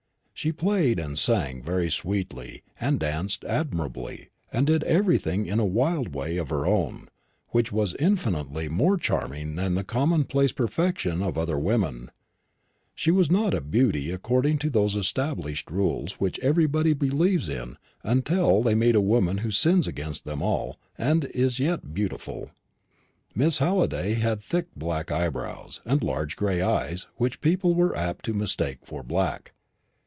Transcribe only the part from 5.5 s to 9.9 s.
a wild way of her own, which was infinitely more charming than the